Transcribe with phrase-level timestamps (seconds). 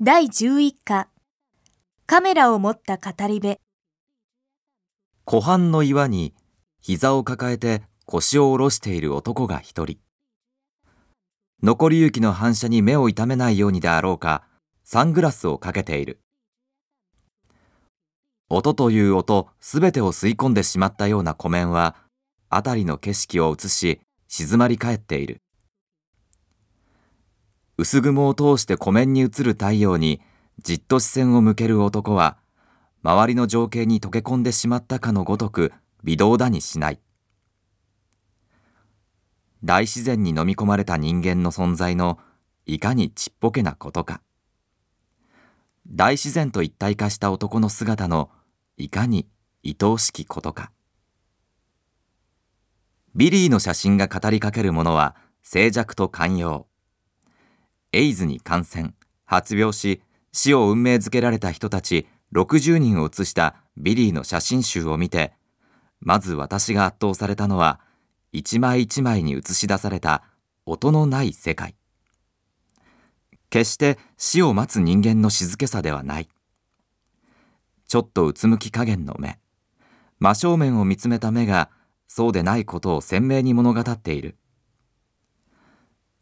[0.00, 1.08] 第11課。
[2.06, 3.58] カメラを持った語り部。
[5.24, 6.34] 湖畔の岩に
[6.80, 9.98] 膝を抱えて腰を下ろしている男が一人。
[11.62, 14.42] 残り雪の反射に目を痛めないようにであろうか
[14.82, 16.18] サングラスをかけている。
[18.48, 21.94] 音という音すべてを吸い込んでしまったような湖面は
[22.50, 25.41] 辺りの景色を映し静まり返っている。
[27.82, 30.20] 薄雲を通して湖面に映る太陽に
[30.60, 32.38] じっと視線を向ける男は
[33.02, 35.72] 周りの情景に溶け込んでしまったかのごとく
[36.04, 37.00] 微動だにしない。
[39.64, 42.20] 大自然に飲み込まれた人間の存在の
[42.66, 44.22] いかにちっぽけなことか。
[45.88, 48.30] 大自然と一体化した男の姿の
[48.76, 49.26] いかに
[49.64, 50.70] 愛おしきことか。
[53.16, 56.68] ビリーの写真が語りかけるものは静寂と寛容。
[57.92, 65.32] エイズに感染発病し死を運命づけられた人たち60人を写したビリーの写真集を見て
[66.00, 67.80] まず私が圧倒されたのは
[68.32, 70.24] 一枚一枚に映し出された
[70.64, 71.74] 音のない世界。
[73.50, 76.28] 決して死を待つ人間の静けさではない。
[77.86, 79.38] ちょっとうつむき加減の目。
[80.18, 81.70] 真正面を見つめた目が
[82.08, 84.36] そうでないことを鮮明に物語っている。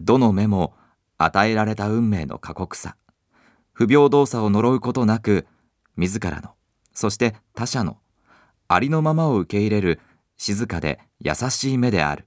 [0.00, 0.74] どの目も
[1.18, 2.96] 与えられた運命の過酷さ。
[3.72, 5.46] 不平等さを呪うことなく
[5.96, 6.50] 自らの
[6.94, 7.98] そして他者の
[8.68, 10.00] ありのままを受け入れる
[10.36, 12.26] 静かで優しい目である。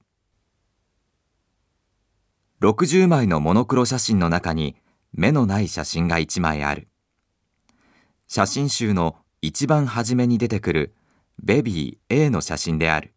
[2.62, 4.76] 60枚のモノクロ写真の中に
[5.14, 6.88] 目のない写真が1枚ある。
[8.28, 10.96] 写真集の一番初めに出てくる
[11.42, 13.14] ベビー A の写真である。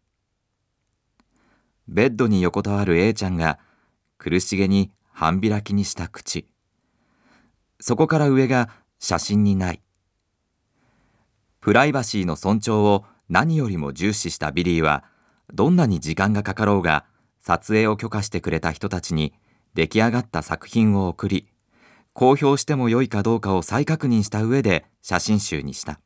[1.87, 3.59] ベッドに横たわる A ちゃんが
[4.17, 6.47] 苦しげに半開きにした口。
[7.79, 9.81] そこから上が写真にない。
[11.59, 15.03] プライバシーの尊重を何よりも重視したビリーは
[15.53, 17.05] どんなに時間がかかろうが
[17.39, 19.33] 撮影を許可してくれた人たちに
[19.73, 21.47] 出来上がった作品を送り
[22.13, 25.99] 公表してもよいかどうかを再確認した上で写真集にした。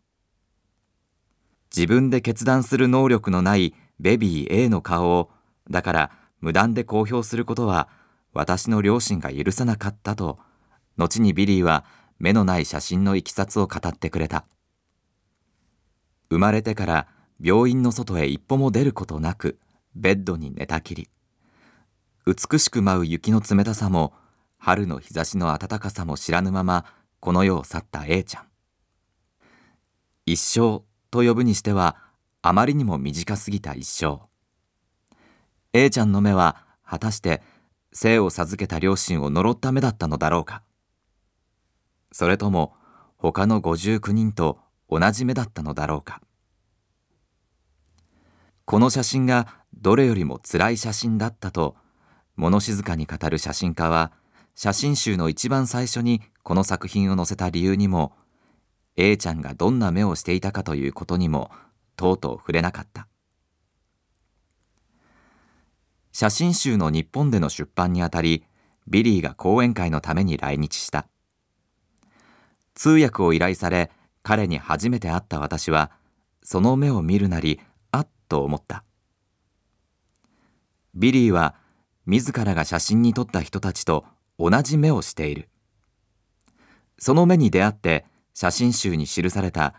[1.76, 5.32] 自分で決断する能力のないベビー A の顔を
[5.70, 6.12] だから
[6.42, 7.90] 無断で公表することは
[8.35, 10.40] 私の良心が許さなかったと
[10.97, 11.85] 後にビリーは
[12.19, 14.46] 目のない写真のいきさつを語ってくれた。
[16.29, 17.07] 生まれてから
[17.41, 19.57] 病院の外へ一歩も出ることなく
[19.96, 21.09] ベッドに寝たきり。
[22.25, 24.13] 美しく舞う雪の冷たさも
[24.57, 26.85] 春の日差しの暖かさも知らぬまま
[27.22, 28.44] この世を去った A ちゃん。
[30.25, 31.96] 一生と呼ぶにしては
[32.41, 34.19] あまりにも短すぎた一生。
[35.72, 37.41] A ちゃんの目は果たして
[37.98, 40.62] 生を授けた両親を呪った目だったのだろうか。
[42.12, 42.74] それとも
[43.16, 46.22] 他の59人と同じ目だったのだろうか。
[48.66, 51.78] この写真がどれよりも辛い写真だったと
[52.36, 54.12] 物静かに語る写真家は
[54.56, 58.12] 写真集の一番最初にこの作品を載せた理由にも
[58.98, 61.50] A ちゃんがどんな目をしていたかということにも
[61.96, 63.08] とうとう触れなかった。
[66.18, 68.46] 写真集の日本での出版にあたり
[68.88, 71.09] ビリーが講演会のために来日した。
[72.74, 73.92] 通訳を依頼され
[74.24, 75.92] 彼に初めて会った私は
[76.42, 77.59] その目を見るなり
[77.92, 78.86] あっと思った。
[80.94, 81.56] ビリーは
[82.06, 84.06] 自らが写真に撮った人たちと
[84.40, 85.50] 同じ目をしている。
[86.97, 89.76] その目に出会って写真集に記された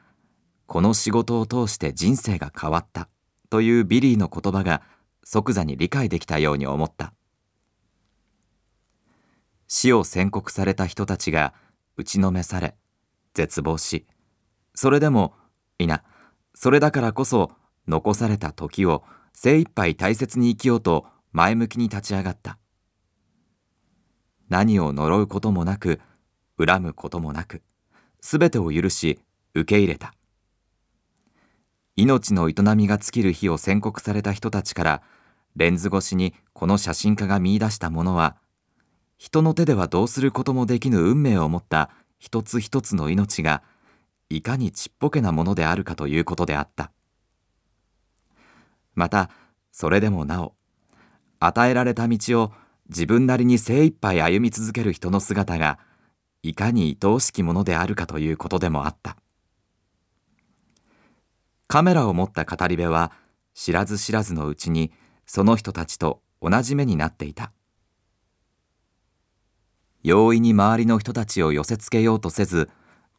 [0.66, 3.08] この仕事を通して人生が変わった
[3.48, 4.82] というビリーの言葉が
[5.28, 7.12] 即座に理解できたように思った。
[9.66, 11.52] 死を宣告された人たちが
[11.96, 12.76] 打ちのめされ
[13.34, 14.06] 絶望し
[14.76, 15.34] それでも
[15.80, 16.04] いな
[16.54, 17.50] それだからこそ
[17.88, 22.58] 残された時を精一杯大切に生きようと前向きに立ち上がった。
[24.48, 26.00] 何を呪うこともなく
[26.56, 27.62] 恨むこともなく
[28.20, 29.18] 全てを許し
[29.54, 30.14] 受け入れた。
[31.96, 35.02] 命の営みが尽きる日を宣告された人たちから
[35.56, 38.36] レンズ越しにこの写真家が見出したものは
[39.16, 43.62] 人の手ではどうすることもできぬ運命を持った一つ一つの命が
[44.28, 46.90] いかにちっぽけなものであるかということであった。
[48.94, 49.30] また
[49.72, 50.54] それでもなお
[51.38, 52.52] 与えられた道を
[52.88, 55.78] 自分なりに精一杯歩み続ける人の姿が
[56.42, 59.16] いかに愛おしきものであるかということでもあった。
[61.68, 63.12] カメラを持った語り部は
[63.54, 64.92] 知らず知らずのうちに
[65.26, 67.52] その人たちと同じ目になっていた。
[70.02, 72.70] 容易に周りの人たちを寄せつけようとせず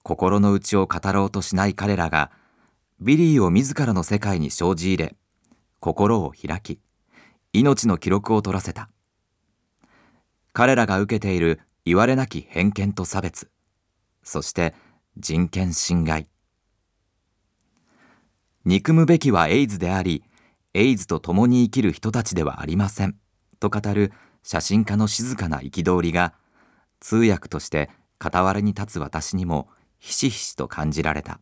[0.03, 2.31] 心の内を語ろうとしない彼らが
[3.01, 5.15] ビリーを自らの世界に生じ入れ
[5.81, 6.79] 心を開き
[7.51, 8.89] 命の記録を取らせた。
[10.53, 13.51] 彼らが受けている言われなき偏見と差別
[14.23, 14.73] そして
[15.17, 16.27] 人権侵害。
[18.65, 20.23] 憎むべきはエイズであり
[20.77, 23.15] エイズと共に生きる人たちではありません。
[23.59, 24.13] と語る
[24.43, 26.35] 写真家の静かな憤りが
[26.99, 27.89] 通訳として
[28.21, 31.39] 傍らに立つ私にもひしひしと感じられた。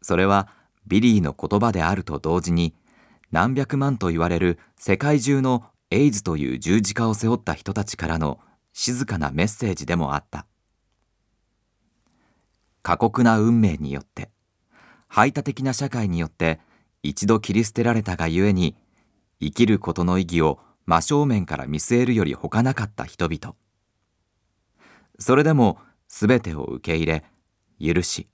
[0.00, 0.48] それは
[0.86, 2.74] ビリーの言葉であると同時に
[3.30, 8.38] 何百万と言われる世界中のエイズという十字架を背負った人たちからの
[8.72, 10.46] 静かなメッセージでもあった。
[12.80, 14.30] 過酷な運命によって
[15.08, 16.66] 排他的な社会によって
[17.02, 18.76] 一度切り捨てられたがゆえに
[19.40, 23.54] 生きることの意義を真正面から見据えるより他なかった人々。
[25.18, 25.78] それでも
[26.08, 27.24] 全てを受け入れ
[27.80, 28.28] 許し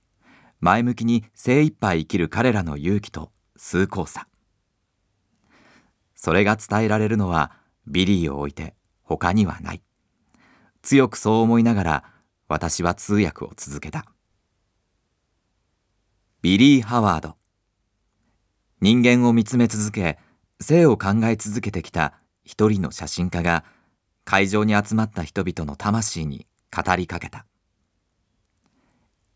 [0.60, 4.28] 前向きに精一杯生きる彼らの勇気と崇高さ。
[6.14, 7.52] それが伝えられるのは
[7.86, 9.82] ビリーを置いて他にはない。
[10.80, 12.04] 強くそう思いながら
[12.48, 14.06] 私は通訳を続けた。
[16.40, 17.36] ビリー・ハワード。
[18.84, 20.18] 人間を見つめ続け
[20.60, 22.12] 生を考え続けてきた
[22.44, 23.64] 一人の写真家が
[24.26, 27.46] 会場に集まった人々の魂に語りかけた。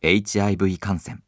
[0.02, 1.22] HIV 感染。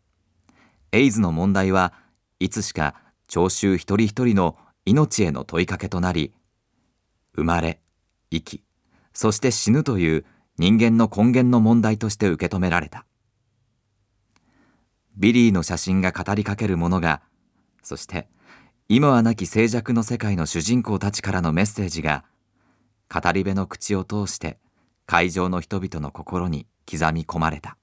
[0.93, 1.95] エイズの問題は
[2.41, 2.95] いつしか
[3.27, 6.35] 聴衆一人一人の命への問いかけとなり
[7.35, 7.81] 生まれ
[8.31, 8.63] 生き
[9.15, 10.27] そして死ぬという
[10.59, 13.07] 人間の根源の問題として受け止められた。
[15.17, 17.23] ビリーの写真が語りかけるものが
[17.83, 18.29] そして
[18.89, 22.25] 今はなき静寂の世界の主人公たちからのメッセージが
[23.13, 24.59] 語り部の口を通して
[25.07, 27.77] 会場の人々の心に刻み込まれた。